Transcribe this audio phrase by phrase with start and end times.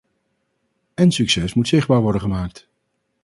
[0.93, 2.67] En succes moet zichtbaar worden gemaakt.